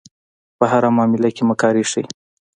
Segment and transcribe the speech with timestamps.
[0.57, 2.05] په هره معامله کې مکاري ښيي.